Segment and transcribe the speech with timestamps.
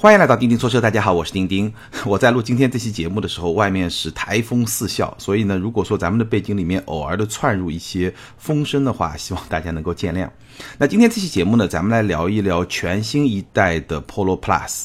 [0.00, 1.74] 欢迎来到钉钉说车，大家好，我是钉钉。
[2.06, 10.30] 我在录今天这期节目的时候，外面是台风四啸，所以呢，如果说咱们的背景里面偶尔的窜入一些风声的话，希望大家能够见谅。
[10.78, 14.84] 那今天这期节目呢，咱们来聊一聊全新一代的 Polo Plus。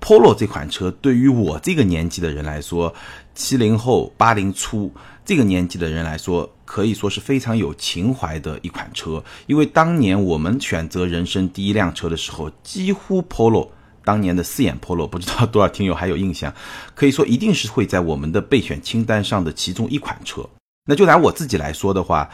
[0.00, 2.94] Polo 这款车对于我这个年纪的人来说，
[3.34, 4.94] 七零后、八零初
[5.24, 9.20] 这个年纪的人来说，可以说是非常有情怀的一款车。
[9.48, 13.70] 因为当年我们选择人生第一辆车的时候，几乎 Polo。
[14.08, 16.50] 当年的四眼 Polo，不知道多少听友还有印象，
[16.94, 20.48] 可以说一定是会在我们的备选清单上的其中一款车。
[20.86, 22.26] 那就拿我自己来说的话，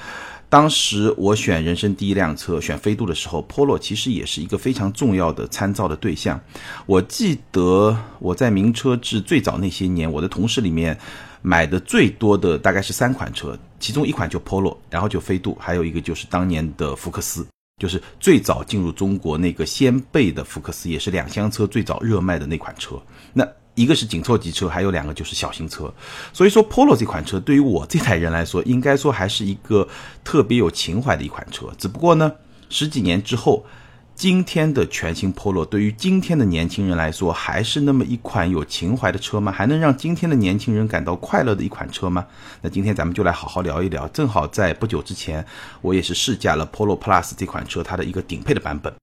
[0.49, 6.41] 当时我选人生第一辆车，选飞度的时候，Polo 其实也是一个非常重要的参照的对象。
[6.87, 10.97] 我记得我在名车志最早那些年，我的同事里面
[11.43, 17.45] 买的最多的大概是三款车，其中一款就 Polo，然后就飞度，还有一个就是当年的福克斯。
[17.85, 22.97] 就是最早进入中国那个先辈的福克斯，也是两厢车最早热卖的那款车。
[23.35, 25.93] 那一个是紧凑级车，还有两个就是小型车。
[26.33, 29.87] 所以说，Polo 这款车对于我这代人来说，应该说还是一个
[30.25, 31.71] 特别有情怀的一款车。
[31.77, 32.33] 只不过呢，
[32.71, 33.67] 十几年之后。
[34.15, 39.51] 今天的全新 Polo 对于今天的年轻人来说，还是那么一款有情怀的车吗？
[39.51, 42.25] 还能让今天的年轻人感到快乐的一款车吗？
[42.63, 44.07] 那今天咱们就来好好聊一聊。
[44.09, 45.45] 正好在不久之前，
[45.83, 48.95] 我也是试驾了 Polo Plus 这款车，它的一个顶配的版本。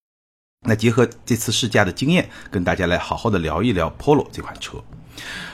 [0.66, 4.81] 那结合这次试驾的经验，跟大家来好好的聊一聊 Polo 这款车。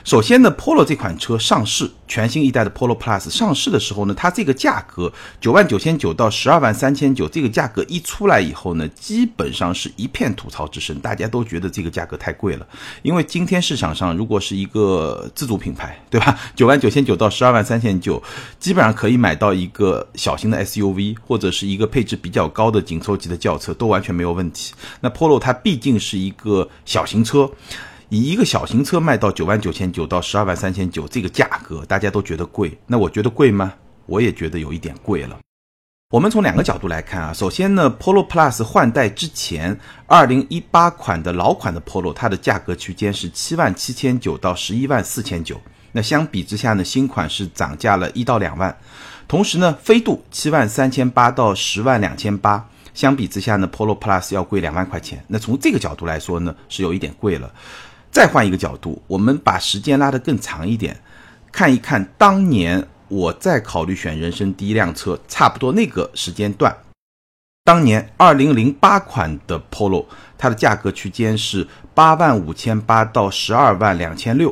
[0.04, 12.66] 首先呢，Polo 这款车上市，全新一代的 Polo Plus 上市的时候呢，它这个价格九万九千九到十二万三千九，这个价格一出来以后呢，基本上是一片吐槽之声，大家都觉得这个价格太贵了。
[13.02, 16.40] 因为今天市场上如果是一个自主品牌，对吧？
[16.56, 18.24] 九万九千九到十二万三千九，
[18.60, 24.74] 基本上可以买到一个小型的 SUV 或者是一个配置比较高的紧凑级的轿车，都完全没有问题。
[25.02, 27.52] 那 Polo 它毕竟是一个小型车。
[28.10, 32.78] 以一个小型车卖到九万九千九到十二万三千九这个价格，大家都觉得贵。
[32.88, 33.74] 那我觉得贵吗？
[34.06, 35.38] 我也觉得有一点贵了。
[36.12, 45.60] 我们从两个角度来看啊，首先呢，Polo Plus 换代之前，二零一八款的老款的 Polo，它的价格区间是七万七千九到十一万四千九。
[45.92, 48.74] 那相比之下呢，新款是涨价了一到两万。
[49.28, 55.22] 同时呢，飞度七万三千八到十万两千八，相比之下呢，Polo Plus 要贵两万块钱。
[55.28, 57.52] 那从这个角度来说呢，是有一点贵了。
[58.18, 61.00] 再换一个角度，我们把时间拉得更长一点，
[61.52, 66.76] 看一看当年我在考虑选人生第一辆车，差不多那个时间段，
[67.64, 74.50] 当年二零零八款的 Polo，它的价格区间是八万五千八到十二万两千六；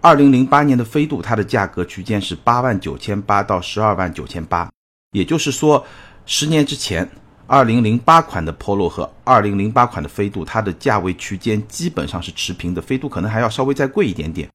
[0.00, 4.68] 二零零八年的飞度，它的价格区间是八万九千八到十二万九千八。
[5.12, 5.86] 也就是说，
[6.26, 7.08] 十年之前。
[7.52, 14.48] 二零零八款的 Polo 和二零零八款的飞度，它的价位区间基本上是持平的，飞度可能还要稍微再贵一点点。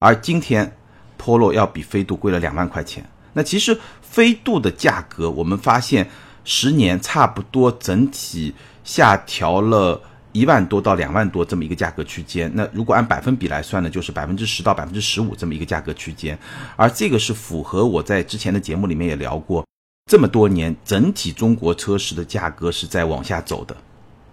[0.00, 0.76] 而今天
[1.16, 3.08] ，Polo 要比飞度贵了两万块钱。
[3.34, 6.10] 那其实飞度的价格，我们发现
[6.42, 8.52] 十年差不多整体
[8.82, 10.02] 下调了
[10.32, 12.50] 一万多到两万多这么一个价格区间。
[12.52, 16.36] 那如果按百分比来算呢，就是百分之十到百分之十五这么一个价格区间。
[16.74, 19.64] 而这个是符合我在之前的节目里面也聊过。
[20.06, 23.74] 这么多年，整体中国车市的价格是在往下走的，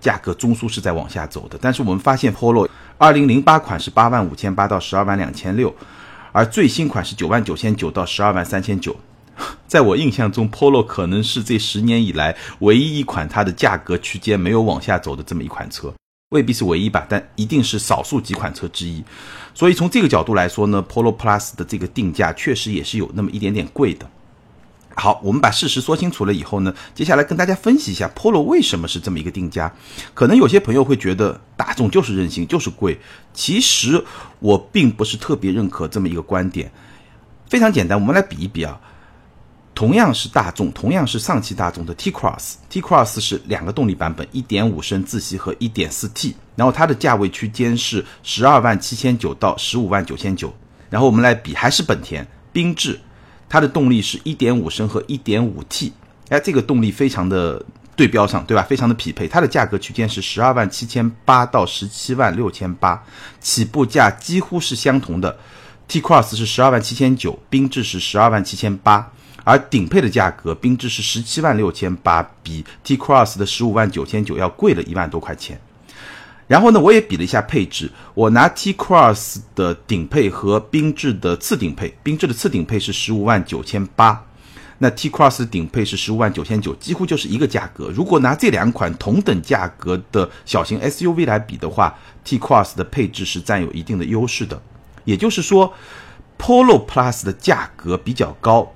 [0.02, 1.58] 价格中枢是在往下走的。
[1.62, 2.68] 但是我们发现，Polo
[2.98, 5.74] 二零零八款是八万五千八到十二万两千六，
[6.34, 8.94] 而最新款是九万九千九到十二万三千九。
[9.66, 15.92] 在我印象中，Polo 可能是这十年以来唯一一款它的价格区间没有往下走的这么一款车，
[16.32, 19.02] 未必是唯一吧，但一定是少数几款车之一。
[19.54, 24.06] 所以从这个角度来说呢，Polo Plus 的这个定价确实也是有那么一点点贵的。
[24.96, 29.74] 好，我们把事实说清楚了以后呢，接下来跟大家分析一下 Polo 为什么是这么一个定价。
[30.14, 33.00] 可能有些朋友会觉得大众就是任性，就是贵。
[33.34, 34.04] 其实
[34.40, 36.72] 我并不是特别认可这么一个观点。
[37.50, 38.80] 非常简单，我们来比一比啊。
[39.74, 50.54] 同样是大众，同样是上汽大众的 T Cross，T Cross 是两个动力版本，一点五升自吸和一点四 T，然后它的价位区间是十二万七千九到十五万九千九。
[50.90, 53.00] 然后我们来比，还是本田缤智。
[53.52, 55.92] 它的动力是1.5升和 1.5T，
[56.30, 57.62] 哎，这个动力非常的
[57.98, 58.64] 对标上，对吧？
[58.64, 59.28] 非常的匹配。
[59.28, 63.04] 它的价格区间是十二万七千八到十七万六千八，
[63.42, 65.38] 起步价几乎是相同的。
[65.90, 69.12] T Cross 是十二万七千九，缤智是十二万七千八，
[69.44, 75.60] 而顶配的价格，缤智是十七万六千八，比 T Cross 的十五万九千九要贵了一万多块钱。
[76.52, 84.22] 然后呢，我也比了一下配置，我拿 T Cross 的顶配和缤智的次顶配，缤智的次顶配是十五万九千八，
[84.80, 87.90] 那 T Cross 的顶配是十五万九千九，几乎就是一个价格。
[87.96, 94.62] 如果拿这两款同等价格的小型 SUV 来比的话，T Cross 的配置是占有一定的优势的。
[95.06, 95.74] 也就是说
[96.38, 98.70] ，Polo Plus 的价格比较高，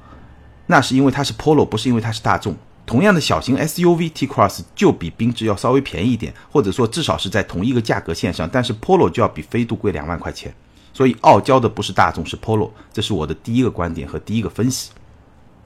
[0.67, 2.55] 那是因为它是 Polo，不是因为它是大众。
[2.85, 10.53] 同样的小型 SUV T Cross 就比缤智要稍微便宜一点，或者说至少是在同一个价格线上，但是 Polo 就要比飞度贵两万块钱。
[10.93, 14.91] 所以傲娇的不是大众，是 Polo，这是我的第一个观点和第一个分析。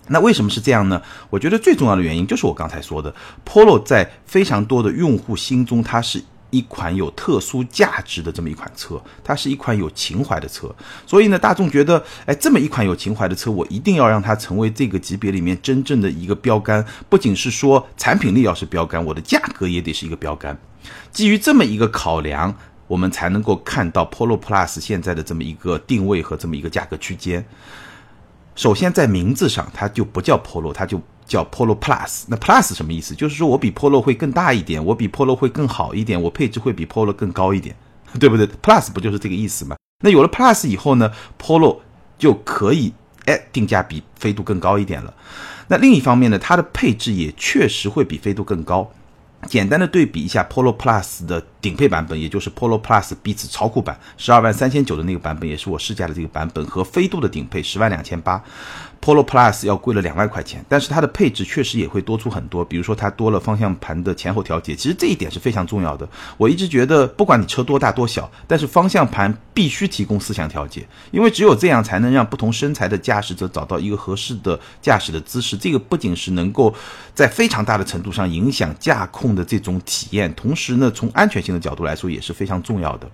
[0.08, 1.00] 那为什么是这样呢？
[1.30, 3.14] 我觉得最重要的原因就是我刚才说的
[3.46, 10.74] ，Polo 在非常多的用户心中，它是一款有特殊价值的这么一款车，它是一款有情怀的车。
[11.06, 16.86] 所以呢，大众觉得，哎，这么一款有情怀的车，我一定要让它成为这个级别里面真正的一个标杆。
[17.08, 20.58] 不仅是说产品力要是标杆，我的价格也得是一个标杆。
[21.12, 22.56] 基于这么一个考量，
[22.88, 27.46] 我们才能够看到 Polo Plus 现在的这么一个定位和这么一个价格区间。
[28.60, 32.26] 首先，在名字上，它就不叫 Polo，它就叫 Polo Plus。
[32.28, 33.16] 那 Plus 什么意思？
[33.16, 37.74] 就是说我比 Polo 会更大一点，我比 Polo 会更好一点，我配置会比 Polo 更高一点，
[38.20, 39.78] 对不对？Plus 不就是这个意思吗？
[40.04, 41.10] 那有了 Plus 以后呢
[41.42, 41.78] ，Polo
[42.18, 42.92] 就可以
[43.28, 45.14] 哎定价比飞度更高一点了。
[45.70, 48.92] 那另一方面呢，它的配置也确实会比飞度更高。
[49.48, 58.42] 简单的对比一下 Polo Plus 的顶配版本，也就是 Polo Plus 彼此超酷版，十二万三千九的那个版本，也是我试驾的这个版本，和飞度的顶配十万两千八。
[59.02, 66.08] Polo Plus 要贵了两万块钱，但是它的配置确实也会多出很多，比如说它多了方向盘的前后调节，其实这一点是非常重要的。
[66.36, 75.56] 我一直觉得，不管你车多大多小，但是方向盘必须提供四向调节，因为只有这样才能让不同身材的驾驶者找到一个合适的驾驶的姿势。
[75.56, 76.76] 这个不仅是能够
[77.16, 83.10] 在非常大的程度上影响驾控的这种体验，同时呢，从安全性的角度来说也是非常重要的。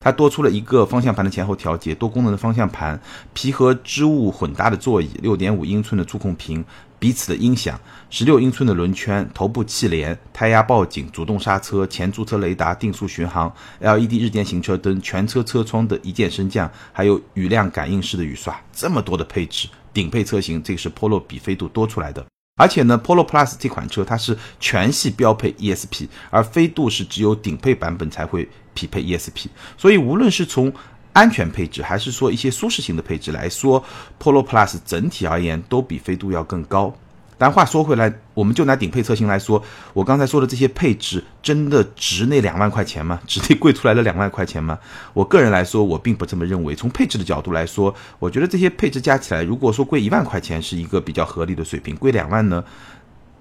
[0.00, 2.98] 它多出了一个方向盘的前后调节，多功能的方向盘，
[3.34, 6.64] 皮和织物混搭的座椅，六点五英寸的触控屏，
[7.00, 22.24] 彼此的音响，十六英寸的轮圈，头部气帘，胎压报警，主动刹车，前驻车雷达，定速巡航，LED 日间行车灯，全车车窗的一键升降，还有雨量感应式的雨刷，这么多的配置，顶配车型，这个是 Polo 比飞度多出来的。
[22.58, 29.46] 而且呢，Polo Plus 这款车它是全系标配 ESP，而飞度是只有顶配版本才会匹配 ESP。
[29.78, 30.70] 所以无论是从
[31.12, 33.82] 安全配置，还是说一些舒适性的配置来说
[34.20, 36.94] ，Polo Plus 整体而言都比飞度要更高。
[37.40, 39.62] 但话说回来，我们就拿顶配车型来说，
[39.94, 43.20] 我刚才说的这些配置真的值那两万块钱吗？
[43.28, 44.76] 值那贵出来的两万块钱吗？
[45.14, 46.74] 我个人来说，我并不这么认为。
[46.74, 52.64] 从配置的角度来说，我觉得这些配置加起来，如果说贵一万块钱是一个比较合理的水平，贵两万呢，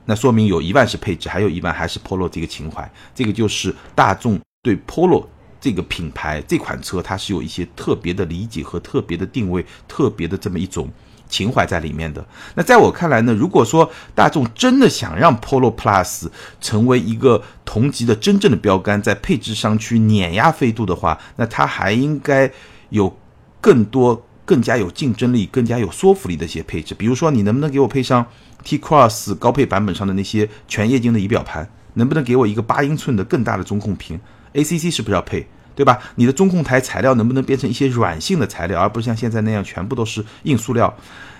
[0.05, 2.87] 那说明有一万是配置，还有一万还是 Polo 这个情怀。
[3.15, 5.25] 这个就是大众对 Polo
[5.59, 10.87] 这个品牌这款车，它是有一些特别的理解和特别的定位，特别的这么一种。
[11.29, 12.25] 情怀在里面的。
[12.55, 16.27] 那在我看来呢，如果说大众真的想让 Polo Plus
[16.59, 22.51] 成为一个同级的真正的标杆，在配置上去碾压飞度的话，那它还应该
[22.89, 23.17] 有
[23.59, 26.93] 更多、更加有竞争力、更加有说服力的一些配置。
[26.93, 28.25] 比如说，你能不能给我配上
[28.63, 31.69] T Cross 高配版本上的那些全液晶的仪表盘？
[31.93, 34.19] 能不能给我一个八英寸的更大的中控屏
[34.53, 35.47] ？ACC 是不是要配？
[35.77, 35.99] 对吧？
[36.15, 40.91] 你的中控台材料能不能变成一些软性的材料，而不是像现在那样全部都是硬塑料？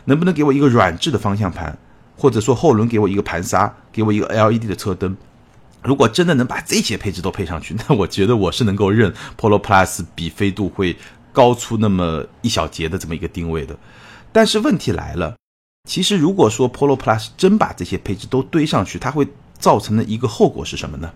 [0.06, 1.76] 能不能给我一个软质的方向盘，
[2.16, 5.18] 或者说后轮给我一个盘刹，给我一个 LED 的车灯？
[5.82, 10.96] 如果真的能把这些配置都配上去， 那我觉得我是能够认 Polo Plus 比飞度会
[11.34, 13.76] 高出那么一小节的这么一个定位的。
[14.32, 15.36] 但是问题来了，
[15.90, 21.12] 其实如果说 Polo Plus 真把这些配置都堆上去，它会造成的一个后果是什么呢？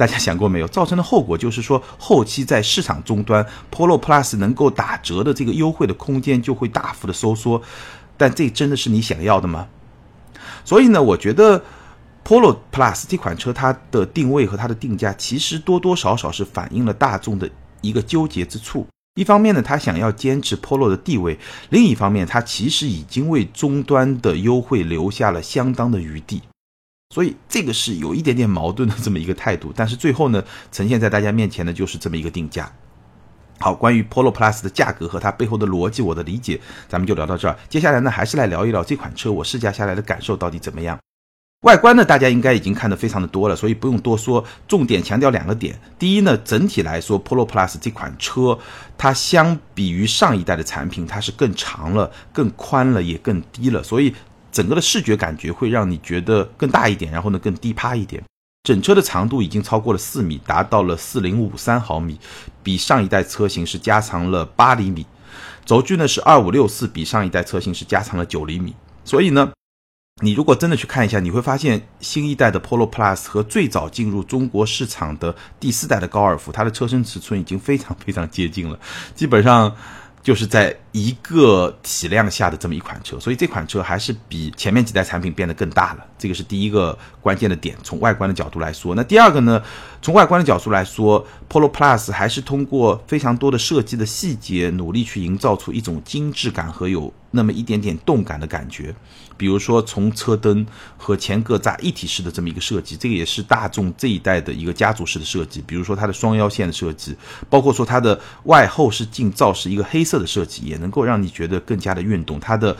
[0.00, 0.68] 大家想过没有？
[0.68, 7.60] 造成的后果就是说，后期在市场终端，Polo Plus 能够打折的这个优惠的空间就会大幅的收缩。
[8.16, 9.68] 但这真的是你想要的吗？
[10.64, 11.62] 所以呢，我觉得
[12.24, 17.50] Polo Plus 这款车它的定位和它的定价，其实多多少少是反映了大众的
[17.82, 18.86] 一个纠结之处。
[19.16, 21.36] 一方面呢，他想要坚持 Polo 的地位；
[21.68, 26.40] 另一方面，他其实已经为终端的优惠留下了相当的余地。
[27.12, 32.70] 所以这个是有一点点矛盾的这么一个态度，但是最后呢，呈现在大家面前的就是这么一个定价。
[33.58, 37.58] 好，关于 Polo Plus 的价格和它背后的逻辑，我的理解，咱们就聊到这儿。
[37.68, 40.96] 接下来呢，还是来聊一聊这款车我试驾下来的感受到底怎么样。
[41.62, 44.44] 外观呢，大家应该已经看得非常的多了，所以不用多说。
[44.68, 48.56] 重点强调两个点：第一呢，整体来说，Polo Plus 这款车，
[48.96, 54.14] 它相比于上一代的产品，它是更长了、更宽了，也更低了，所以。
[54.52, 58.22] 整个的视觉感觉会让你觉得更大一点，然后呢更低趴一点。
[58.64, 62.18] 整车的长度已经超过了四米，达到了四零五三毫米，
[62.62, 65.06] 比上一代车型是加长了八厘米。
[65.64, 68.74] 轴距呢是二五六四，比上一代车型是加长了九厘米。
[69.04, 69.50] 所以呢，
[70.22, 78.78] 你如果真的去看一下，你会发现新一代的 Polo Plus 和最早进入中国市场的第四代的高尔夫，它的车身尺寸已经非常非常接近了，
[79.14, 79.74] 基本上。
[80.22, 87.76] 就是在一个体量下的这么一款车，所以这款车还是比前面几代产品变得更大了，这个是第一个关键的点。
[87.82, 89.62] 从外观的角度来说，那第二个呢？
[90.02, 98.94] 从外观的角度来说，Polo Plus 还是通过非常多的设计的细节，努力去营造出一种精致感和有那么一点点动感的感觉。
[99.36, 100.66] 比如说，从车灯
[100.96, 105.62] 和前格栅一体式的这么一个设计，这个也是大众这一代的一个家族式的设计。
[105.66, 107.14] 比如说它的双腰线的设计，
[107.50, 112.40] 包括说它的外后视镜罩是一个黑色的设计，也能够让你觉得更加的运动。
[112.40, 112.76] 它的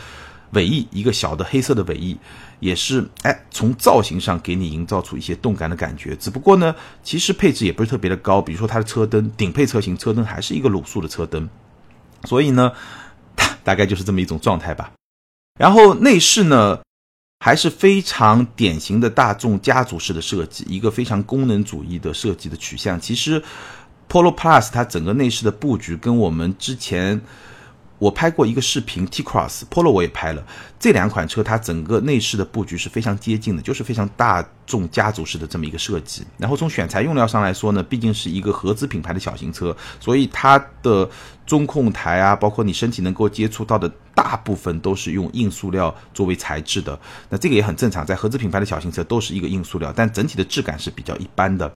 [0.53, 2.19] 尾翼一个小的黑色的尾翼，
[2.59, 6.17] 也是哎从造型上给你营造出一些动感的感觉。
[6.17, 8.43] 只不过呢，其实配置也不是特别的高。
[8.43, 11.49] 比如说它的车灯，顶配车型车灯还是一个卤素的车灯，
[12.25, 12.73] 所以呢，
[13.63, 14.91] 大概就是这么一种状态吧。
[15.57, 16.81] 然后内饰呢，
[17.39, 23.01] 还是非常典型的大众家族式的设计，一个非常功能主义的设计的取向。
[23.01, 23.41] 其实
[24.09, 27.21] ，Polo Plus 它整个内饰的布局跟我们之前。
[28.01, 30.43] 我拍过一个视频，T Cross Polo 我也拍了，
[30.79, 36.25] 这两款车它整个内饰的布局是非常接近的，就是非常大众家族式的这么一个设计。
[36.39, 41.09] 然后从选材用料上来说呢，毕竟是一个合资品牌的小型车，所以它的
[41.45, 46.99] 中控台啊，包括你身体能够接触到的大部分都是用硬塑料作为材质的。
[47.29, 51.71] 那这个也很正常，在合资品牌的小型车都是一个硬塑料，但整体的质感是比较一般的。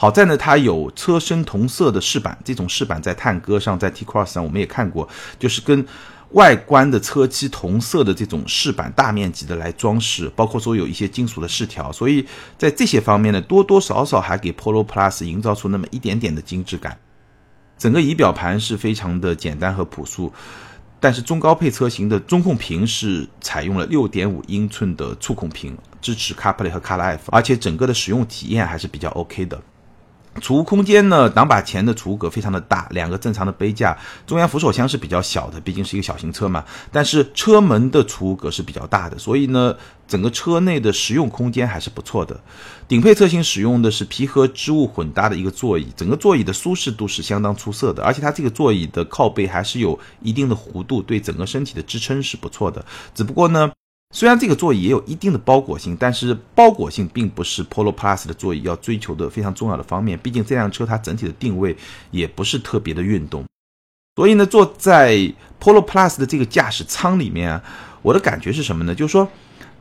[0.00, 5.08] 好在呢，它有车身同色的饰板，这种饰板在探戈上，在 T Cross 上我们也看过，
[5.40, 5.84] 就是跟
[6.34, 12.24] 外观的车漆同色的这种饰板，大面积的来装饰，包括说有一些金属的饰条，所以
[12.56, 16.96] 在这些方面呢，多多少少还给 Polo Plus 营造出那么一点点的精致感。
[17.76, 20.32] 整个仪表盘是非常的简单和朴素，
[21.00, 29.60] 但是中高配车型的中控屏是采用了六点五英寸的触控屏，支持 CarPlay 和 CarLife，而且整个的使用体验还是比较 OK 的。
[30.40, 31.28] 储物空间呢？
[31.28, 36.64] 挡把前的储物格非常的大，两个正常的杯架，中央扶手箱是比较小的，毕竟是一个小型车嘛。
[36.90, 39.74] 但是车门的储物格是比较大的，所以呢，
[40.06, 42.40] 整个车内的实用空间还是不错的。
[42.86, 52.84] 顶配车型使用的是皮和织物混搭的一个座椅，整个座椅的舒适度是相当出色的，而且它这个座椅的靠背还是有一定的弧度，对整个身体的支撑是不错的。
[53.14, 53.70] 只不过呢。
[54.14, 60.18] 虽然这个座椅也有一定的包裹性，但是包裹性并不是 Polo Plus 的座椅要追求的非常重要的方面。
[60.18, 61.76] 毕竟这辆车它整体的定位
[62.10, 63.44] 也不是特别的运动，
[64.16, 65.16] 所以呢，坐在
[65.60, 67.62] Polo Plus 的这个驾驶舱里面啊，
[68.02, 68.94] 我的感觉是什么呢？
[68.94, 69.28] 就是说。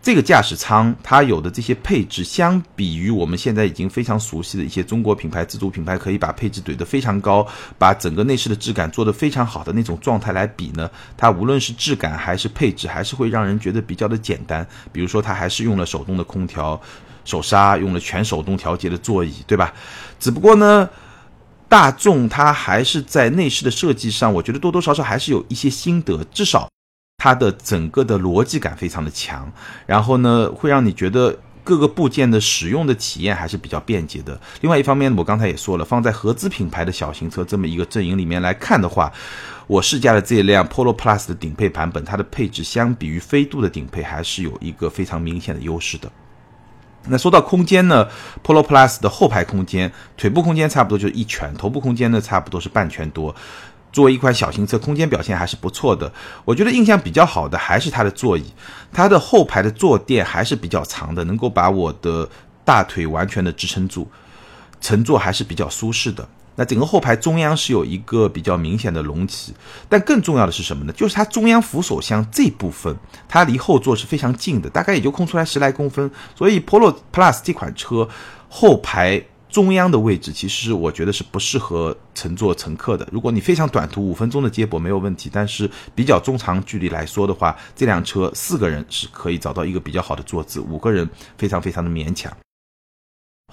[0.07, 7.45] 这个驾驶舱它有的这些配置，相比于我们现在已经非常熟悉的一些中国品牌、自主品牌，可以把配置怼得非常高，
[7.77, 14.65] 把整个内饰的质感做得非常好的那种状态来比呢，它无论是质感还是配置，还是会让人觉得比较的简单。
[14.93, 16.81] 比如说，它还是用了手动的空调、
[17.25, 19.73] 手刹，用了全手动调节的座椅，对吧？
[20.17, 20.89] 只不过呢，
[21.67, 26.69] 大众它还是在内饰的设计上，我觉得多多少少还是有一些心得，至少。
[27.19, 29.51] 它的整个的逻辑感非常的强，
[29.87, 34.39] 然后呢，会让你觉得各个部件的使用的体验还是比较便捷的。
[34.61, 39.11] 另外一方面，我刚才也说了，放在合资品牌的小型车这么一个阵营里面来看的话，
[39.65, 46.11] 我试驾的这一辆 Polo Plus 的顶配版本，它的配置相比于飞度的顶配还是有一个非常明显的优势的。
[47.07, 48.07] 那说到空间呢
[48.43, 53.35] ，Polo Plus 的后排空间，腿部空间差不多就是一拳，头部空间呢差不多是半拳多。
[53.91, 56.11] 作为一款小型车，空间表现还是不错的。
[56.45, 58.45] 我觉得印象比较好的还是它的座椅，
[58.93, 62.29] 它的后排的坐垫还是比较长的，能够把我的
[62.63, 64.07] 大腿完全的支撑住，
[64.79, 66.27] 乘坐还是比较舒适的。
[66.55, 69.53] 那整个后排中央是有一个比较明显的隆起，
[69.87, 70.93] 但更重要的是什么呢？
[70.93, 72.95] 就是它中央扶手箱这部分，
[73.27, 76.11] 它离后座是非常近的，大概也就空出来十来公分。
[76.35, 78.07] 所以 Polo Plus 这款车
[78.49, 79.23] 后排。
[79.49, 83.07] 中央的位置其实我觉得是不适合乘坐乘客的。
[83.11, 92.31] 如果你非常短途五分钟的接驳没有问题，但是比较中长距离来说的话，这辆车四个人是可以找到一个比较好的坐姿，五个人非常非常的勉强。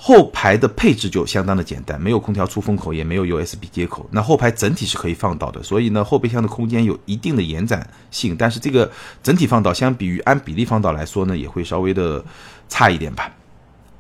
[0.01, 4.05] 后排的配置就相当的简单，没有空调出风口，也没有 USB 接口。
[4.11, 8.91] 那后排整体是可以放倒的，所以呢后备箱的空间有一定的延展性，但是这个
[9.23, 12.23] 整体放倒相比于按比例放倒来说呢，也会稍微的
[12.69, 13.33] 差一点吧。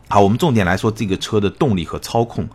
[0.08, 2.48] 好，我们重点来说这个车的动力和操控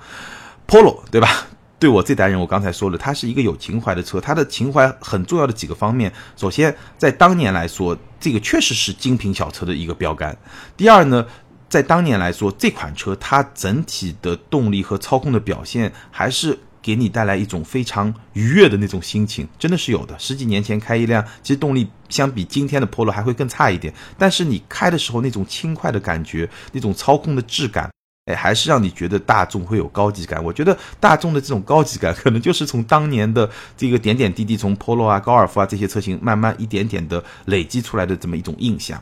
[0.67, 1.47] ，Polo 对吧？
[1.79, 6.11] 对我这代人，我刚才说了，它是一个有情怀的车，它的情怀很重要的几个方面。
[6.35, 10.37] 首先，在当年来说，这个确实是精品小车的一个标杆。
[10.75, 11.25] 第二呢，
[11.69, 20.17] 在当年来说，这款车它整体的动力和操控的表现还是给你带来一种非常愉悦的那种心情，真的是有的。
[20.17, 27.91] 十几年前开一辆，其实动力相比今天的 Polo 还会更差一点，但是你开的时候那种轻快的感觉，那种操控的质感，
[28.25, 30.43] 哎，还是让你觉得大众会有高级感。
[30.43, 39.01] 我觉得大众的这种高级感， 可能就是从当年的这个点点滴滴，从 Polo 啊、高尔夫啊这些车型，慢慢一点点的累积出来的这么一种印象。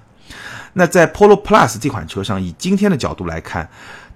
[0.73, 3.67] 那在 Polo Plus 这款车上，以今天的角度来看，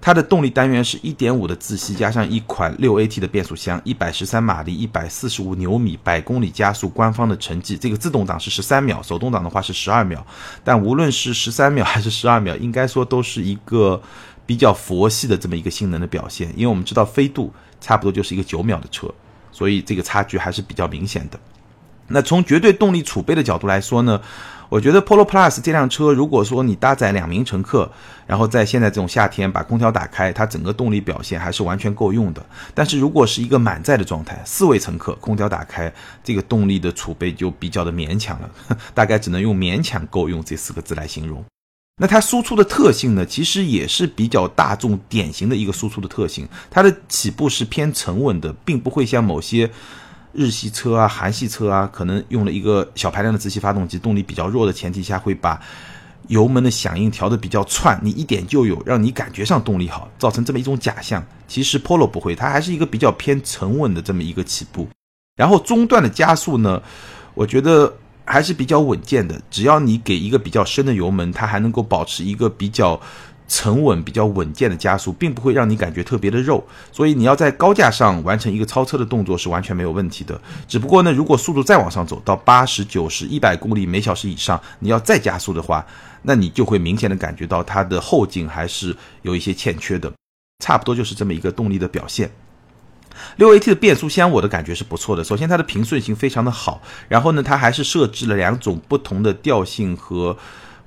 [0.04, 10.26] 它的动力单元是1.5的自吸，加上一款 6AT 的变速箱，113马力，145牛米，百公里加速，官方的成绩，这个自动挡是13秒，手动挡的话是12秒。
[10.64, 14.02] 但无论是13 秒还是12秒，应该说都是一个
[14.44, 19.08] 比较佛系的这么一个性能的表现，因为我们知道飞度差不多就是一个9秒的车，
[19.52, 21.38] 所以这个差距还是比较明显的。
[22.08, 24.20] 那从绝对动力储备的角度来说呢？
[24.72, 27.92] 我觉得 Polo Plus 这辆车，如果说你搭载两名乘客，
[28.26, 32.42] 然后在现在这种夏天把空调打开，它整个动力表现还是完全够用的。
[32.72, 35.92] 但是如果是一个满载的状态，四位乘客，空调打开，
[36.24, 38.50] 这个动力的储备就比较的勉强了，
[38.94, 41.44] 大概只能用勉强够用这四个字来形容。
[42.00, 49.70] 那它输出的特性呢，其实也是比较大众典型的一个输出的特性，它的起步是偏沉稳的，并不会像某些。
[50.32, 55.60] 日系车啊，韩系车啊，可能用了一个小排量的自吸发动机，动力比较弱的前提下，会把
[56.28, 61.22] 油门的响应调得比较窜，你一点就有，让你感觉上动力好，造成这么一种假象。
[61.46, 64.88] 其实 Polo 不会，它还是一个比较偏沉稳的这么一个起步。
[65.36, 66.82] 然后中段的加速呢，
[67.34, 67.92] 我觉得
[68.24, 73.00] 还是比较稳健的，只要你给一个比较深的油门，它还能够保持一个比较。
[73.48, 80.40] 沉稳、比较稳健的加速，并不会让你感觉特别的肉，所以你要在高架上完成一个超车的动作是完全没有问题的。
[80.66, 85.84] 只不过呢，如果速度再往上走到八十九十、一百公里每小时以上，你要再加速的话，
[86.22, 90.10] 那你就会明显的感觉到它的后劲还是有一些欠缺的。
[90.64, 92.30] 差不多就是这么一个动力的表现。
[93.36, 95.22] 六 AT 的变速箱，我的感觉是不错的。
[95.22, 100.38] 首先，它的平顺性非常的好，然后呢，它还是设置了两种不同的调性和。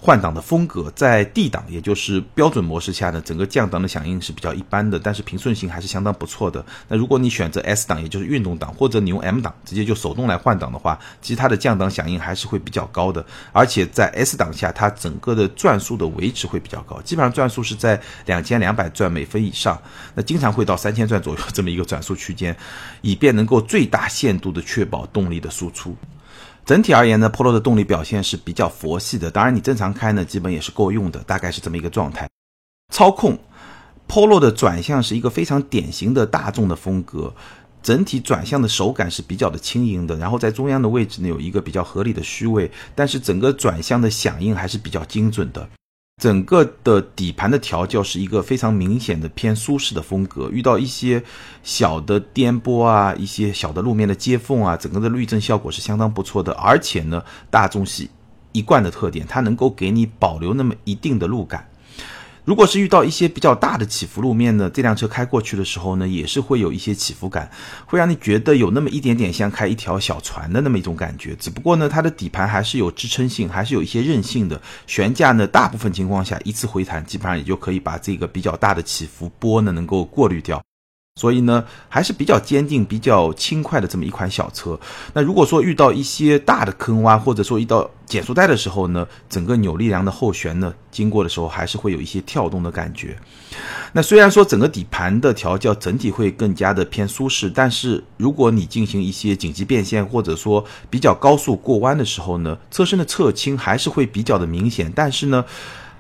[0.05, 6.63] 换挡的风格，在 D 档，也就是标准模式下呢，整个降档的响应是比较一般的，但是平顺性还是相当不错的。
[6.88, 13.25] 那如果你选择 S 档，也就是运动档，或者你用 M 档，直接就手动来换挡的话，其实它的降档响应还是会比较高的。
[13.51, 19.81] 而且在 S 档下，它整个的转速的维持会比较高，基本上转速是在两千两百转每分以上，
[20.13, 22.55] 那经常会到三千转左右这么一个转速区间，
[23.01, 25.96] 以便能够最大限度的确保动力的输出。
[26.66, 29.29] 整体而言呢，Polo 的动力表现是比较佛系的。
[29.29, 32.27] 当然，你正常开呢，基本也是够用的，大概是这么一个状态。
[32.92, 33.38] 操控
[34.08, 37.34] ，Polo 的转向是一个非常典型的大众的风格，
[37.84, 40.16] 整体转向的手感是比较的轻盈的。
[40.18, 45.68] 然后在中央的位置呢，有一个比较合理的虚位，但是整个转向的响应还是比较精准的。
[46.21, 51.21] 整个的底盘的调教是一个非常明显的偏舒适的风格，遇到一些
[51.61, 56.53] 小的颠簸啊，一些小的路面的接缝啊，整个的滤震效果是相当不错的。
[56.53, 58.09] 而且呢，大众系
[58.53, 61.69] 一贯的特点，它能够给你保留那么一定的路感。
[62.46, 67.50] 如果是遇到一些比较大的起伏路面呢，这辆车开过去的时候呢，也是会有一些起伏感，
[67.88, 71.36] 会让你觉得有那么一点点像开一条小船的那么一种感觉。
[71.38, 74.62] 只不过呢，它的底盘还是有支撑性，还是有一些韧性的。
[74.86, 80.62] 悬架呢，大部分情况下一次回弹，基本上也就可以把这个比较大的起伏波呢能够过滤掉。
[81.17, 84.77] 所以呢，还是比较坚定、比较轻快的这么一款小车。
[85.13, 93.17] 那如果说遇到一些大的坑洼，或者说遇到减速带的时候呢，整个扭力梁的后悬呢，经过的时候还是会有一些跳动的感觉。
[93.93, 104.91] 那虽然说整个底盘的调教整体会更加的偏舒适，但是如果你进行一些紧急变线，或者说比较高速过弯的时候呢，车身的侧倾还是会比较的明显。
[104.93, 105.45] 但是呢。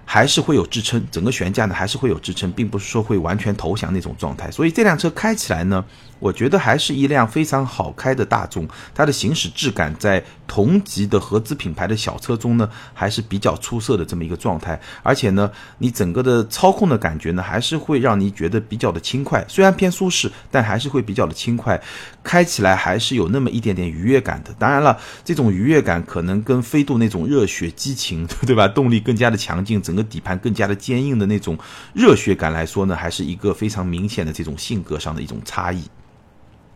[0.05, 4.49] 还是会有支撑，整个悬架呢还是会有支撑，并不是说会完全投降那种状态。
[4.51, 5.83] 所以这辆车开起来呢，
[6.19, 8.67] 我觉得还是一辆非常好开的大众。
[8.93, 14.79] 它的行驶质感在同级的合资品牌的小车中呢，还是比较出色的这么一个状态。
[15.01, 19.43] 而且呢，你整个的操控的感觉呢，还是会让你觉得比较的轻快。
[19.47, 21.81] 虽然偏舒适，但还是会比较的轻快，
[22.23, 24.53] 开起来还是有那么一点点愉悦感的。
[24.59, 28.67] 当然了，这种愉悦感可能跟飞度那种热血激情，对吧？
[28.67, 31.57] 动力更加的强劲，整整个底盘更加的坚硬的那种
[31.93, 35.85] 热血感来说呢，还是一个非常明显的这种性格上的一种差异。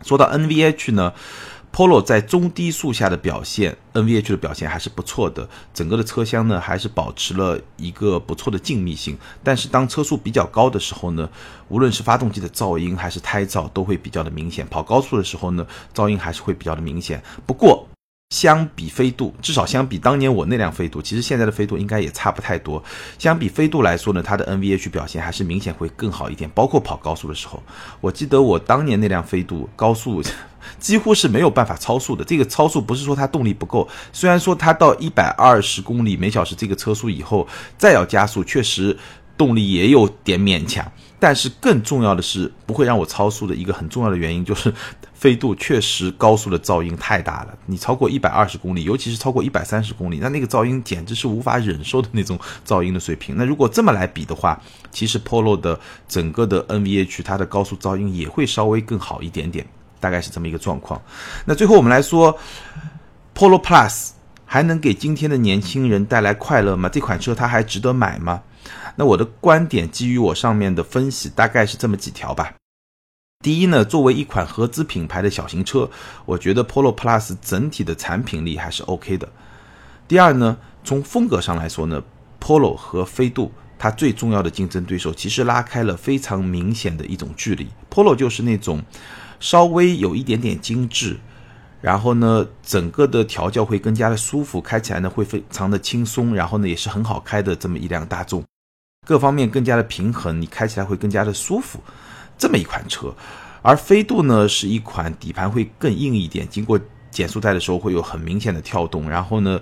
[0.02, 1.12] 说到 NVH 呢
[1.70, 5.46] ，Polo 在中低速下的表现，NVH 的表现还是不错的。
[5.74, 9.18] 整个的车厢呢，还是保持了一个不错的静谧性。
[9.44, 11.28] 但是当车速比较高的时候呢，
[11.68, 14.66] 无论是发动机的噪音还是胎噪，都会比较的明显。
[14.66, 17.22] 跑高速的时候呢，噪音还是会比较的明显。
[17.44, 17.86] 不过，
[18.30, 22.82] 相比飞度，至少相比当年我那辆飞度，其实现在的飞度应该也差不太多。
[23.18, 27.60] 相比飞度来说呢，它的 NVH 表现还是明显会更好一点，包括跑高速的时候。
[28.00, 30.22] 我记得我当年那辆飞度高速
[30.78, 32.24] 几乎是没有办法超速的。
[32.24, 38.96] 这个超速不是说它动力不够，虽然说它到一百二十公里每小时这个车速以后再要加速，确实
[39.36, 40.88] 动力也有点勉强。
[41.18, 44.72] 但是更重要的是，不会让我超速的一个很重要的原因就是。
[45.20, 53.36] 飞度确实高速的噪音太大了，你超过一百二十公里，尤其是超过一百三十公里，那那个噪音简直是无法忍受的那种噪音的水平。
[53.36, 54.58] 那如果这么来比的话，
[54.90, 55.78] 其实 Polo 的
[56.08, 59.66] 整个的 NVH 它的高速噪音也会稍微更好一点点，
[60.00, 60.98] 大概是这么一个状况。
[61.44, 62.38] 那最后我们来说
[63.34, 64.12] ，Polo Plus
[64.46, 66.88] 还能给今天的年轻人带来快乐吗？
[66.88, 68.40] 这款车它还值得买吗？
[68.96, 72.54] 那我的观点基于我上面的分析，大概是这么几条吧。
[73.42, 75.88] 第一呢，作为一款合资品牌的小型车，
[76.26, 79.26] 我觉得 Polo Plus 整体的产品力还是 OK 的。
[80.06, 82.02] 第二呢，从风格上来说呢
[82.38, 87.66] ，Polo 和飞度它最重要的竞争对手其实拉开了非常明显的一种距离。
[87.90, 88.82] Polo 就是那种
[89.38, 91.16] 稍微有一点点精致，
[91.80, 98.44] 然后呢，整个的调教会更加的舒服，开起来呢会非常的轻松，然后呢也是很好开的这么一辆大众，
[99.06, 101.80] 各方面更加的平衡，你开起来会更加的舒服。
[102.40, 103.14] 这么一款车，
[103.60, 109.60] 而飞度呢是一款底盘会更硬一点，经过减速带的时候会有很明显的跳动，然后呢，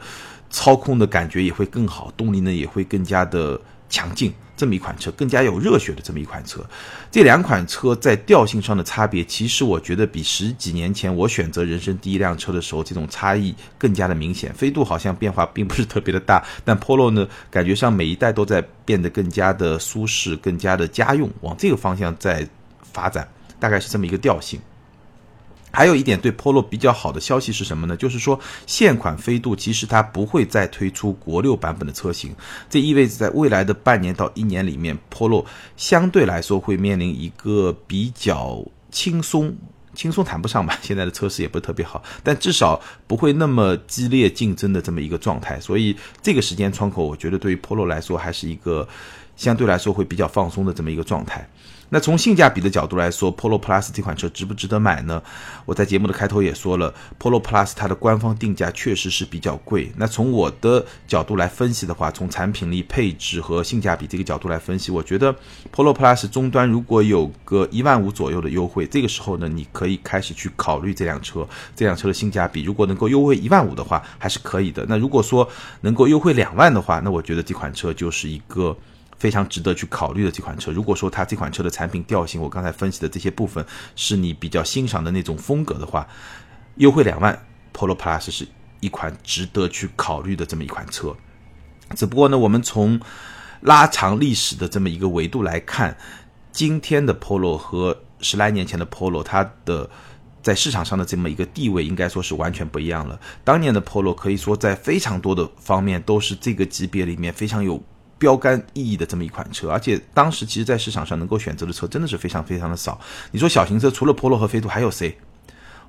[0.49, 3.61] 操控的感觉也会更好，动力呢也会更加的
[3.91, 4.33] 强劲。
[4.57, 6.65] 这么一款车更加有热血的这么一款车，
[7.13, 14.53] 这两款车在调性上的差别，其实我觉得比十几年前我选择人生第一辆车的时候这种差异更加的明显。
[14.55, 22.49] 飞度好像变化并不是特别的大，但 Polo 呢，感觉上每一代都在变得更加的舒适，更加的家用，往这个方向在。
[22.93, 24.61] 发展大概是这么一个调性。
[25.71, 27.95] 还有一点对 Polo 比较好的消息是什么呢？
[27.95, 32.35] 就是说现款飞度其实它不会再推出国六版本的车型，
[32.71, 35.45] 这意味着在未来的半年到一年里面，Polo
[35.77, 39.55] 相对来说会面临一个比较轻松，
[39.95, 45.61] 轻松谈不上吧，现在的车市也不是特别好，但至少不会那么激烈竞争的这么一个状态。
[45.61, 48.89] 所以这个时间窗口，我觉得对于 Polo 来说还是一个
[49.37, 51.47] 相对来说会比较放松的这么一个状态。
[51.91, 55.23] 那从性价比的角度来说，Polo Plus 这款车值不值得买呢？
[55.65, 59.91] 我在节目的开头也说了，Polo Plus 它的官方定价确实是比较贵。
[59.97, 65.35] 那从我的角度来分析的话，从产品力、配置和性价比这个角度来分析，我觉得
[65.75, 71.49] Polo Plus 终端如果有个一万五左右的优惠，这个时候呢，你可以开始去考虑这辆车。
[71.75, 74.85] 这辆车的性价比如果能够优惠一万五的话，还是可以的。
[74.89, 75.49] 那如果说
[75.81, 78.77] 能够优惠两万的话，那我觉得这款车就是一个。
[79.19, 80.71] 非常值得去考虑的这款车。
[80.71, 83.65] 如果说它这款车的产品调性，我刚才分析的这些部分
[83.97, 86.07] 是你比较欣赏的那种风格的话，
[86.77, 88.47] 优惠两万，Polo Plus 是
[88.81, 91.17] 一款值得去考虑的这么一款车。
[91.97, 93.01] 只不过呢，我们从
[93.63, 95.97] 拉长历史的这么一个维度来看，
[96.53, 99.91] 今天的 Polo 和十来年前的 Polo，它的
[100.43, 103.19] 在市场上的这么一个地位，应该说是完全不一样了。
[103.43, 107.83] 当年的 Polo 可以说在非常多的方面都是这个级别里面非常有。
[108.19, 113.01] 标杆意义的这么一款车，而且当时其实，在市场上能够选择的车真的是非常非常的少。
[113.31, 115.17] 你说小型车除了 Polo 和飞度还有谁？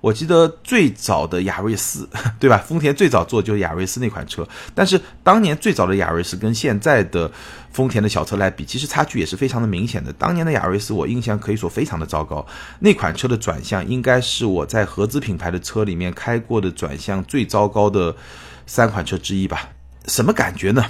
[0.02, 2.08] 我记得最早的雅瑞斯，
[2.40, 2.58] 对吧？
[2.60, 7.30] 丰田最早做就是雅瑞斯那款车，但是当年最早的雅瑞斯跟现在的
[7.70, 10.14] 丰田的小车来比，其实差距也是非常的明显的。
[10.14, 12.48] 当年的雅瑞斯，我印象可以说非常的糟糕。
[12.80, 18.16] 那款车的转向应该是我在合资品牌的车里面开过的转向最糟糕的
[18.66, 19.68] 三款车之一吧？
[20.06, 20.86] 什么感觉呢？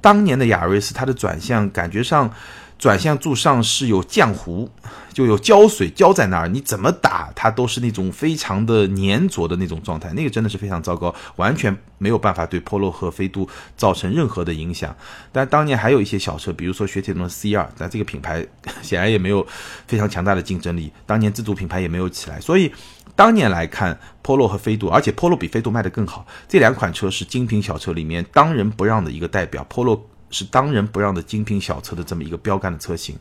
[0.00, 2.30] 当年的雅瑞斯，它的转向感觉上，
[2.78, 4.70] 转向柱上是有浆糊，
[5.12, 14.94] 就有胶水胶在那儿，你怎么打它都是那种非常的粘着的那种状态，那个真的是非常糟糕，完全没有办法对 Polo 和飞度造成任何的影响。
[15.32, 18.46] 但当年还有一些小车，比如说雪铁龙 C 二，但这个品牌
[18.80, 19.44] 显然也没有
[19.86, 22.72] 非常强大的竞争力，当年自主品牌也没有起来，所以。
[23.16, 26.24] 当年来看，Polo 和飞度，而且 Polo 比飞度卖得更好。
[26.46, 29.98] 这两款车是精品小车里面当仁不让的一个代表，Polo
[30.30, 33.16] 是当仁不让的精品小车的这么一个标杆的车型。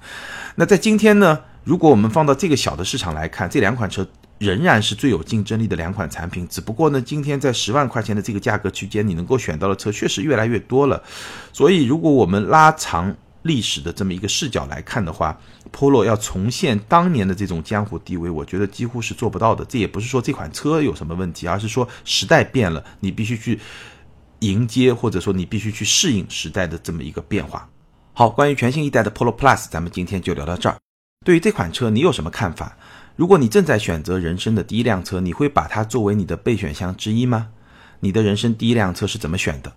[0.56, 6.48] 那在今天呢，如果我们放到这个小的市场来看，这两款车仍然是最有竞争力的两款产品。
[6.48, 11.02] 只不过呢，今天在十万块钱的这个价格区间，你能够选到的车确实越来越多了。
[11.52, 15.40] 所以，如果我们拉长，历史的这么一个视角来看的话
[15.72, 19.64] ，Polo 要重现当年的这种江湖地位，我觉得几乎是做不到的。
[19.64, 23.58] 这也不是说这款车有什么问题，而是说时代变了，你必须去
[24.40, 27.70] 迎接，或者说你必须去适应时代的这么一个变化。
[28.14, 30.78] 好，关于全新一代的 Polo Plus，咱们今天就聊到这儿。
[31.26, 32.78] 对于这款车，你有什么看法？
[33.16, 37.50] 如果你正在选择人生的第一辆车，你会把它作为你的备选项之一吗？
[38.00, 39.74] 你的人生第一辆车是怎么选的？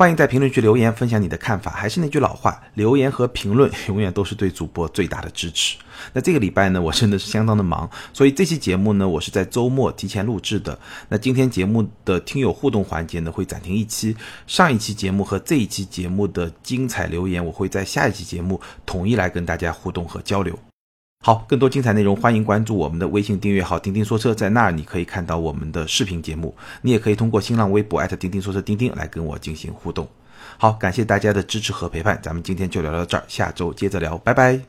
[0.00, 1.72] 欢迎在评论区留言分享你的看法。
[1.72, 5.76] 还是那句老话，留言和评论永远都是对主播最大的支持。
[6.14, 10.78] 那这个礼拜呢，我真的是相当的忙，所以这期节目呢，我是在周末提前录制的。
[11.10, 14.16] 那今天节目的听友互动环节呢，会暂停一期。
[14.46, 20.58] 上一期节目和这一期节目的精彩留言，我会在下一期节目统一来跟大家互动和交流。
[21.22, 26.56] 好，更多精彩内容，欢迎关注我们的微信订阅号“钉钉说车”，在那儿你可以看到我们的视频节目。
[26.80, 30.08] 你也可以通过新浪微博钉钉说车钉钉来跟我进行互动。
[30.56, 34.60] 好，感谢大家的支持和陪伴，咱们今天就聊到这儿，下周接着聊，拜拜。